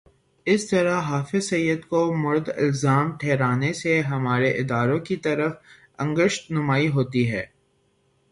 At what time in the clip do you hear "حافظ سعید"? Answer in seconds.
0.99-1.83